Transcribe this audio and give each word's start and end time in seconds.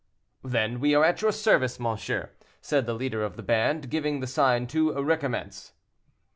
"Then 0.43 0.79
we 0.79 0.95
are 0.95 1.05
at 1.05 1.21
your 1.21 1.31
service, 1.31 1.79
monsieur," 1.79 2.31
said 2.59 2.87
the 2.87 2.95
leader 2.95 3.21
of 3.23 3.35
the 3.35 3.43
band, 3.43 3.91
giving 3.91 4.19
the 4.19 4.25
sign 4.25 4.65
to 4.65 4.93
recommence. 4.99 5.73